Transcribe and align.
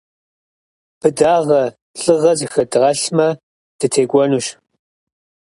Быдагъэ, 0.99 1.63
лӏыгъэ 2.01 2.31
зыхэдгъэлъмэ, 2.39 3.27
дытекӏуэнущ. 3.77 4.47